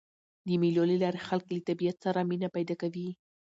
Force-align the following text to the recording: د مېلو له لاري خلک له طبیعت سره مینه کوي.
د 0.47 0.49
مېلو 0.61 0.83
له 0.91 0.95
لاري 1.03 1.19
خلک 1.27 1.45
له 1.53 1.59
طبیعت 1.69 1.97
سره 2.05 2.19
مینه 2.29 2.47
کوي. 2.81 3.09